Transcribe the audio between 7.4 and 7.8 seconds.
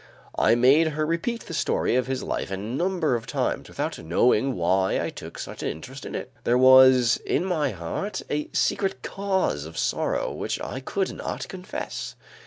my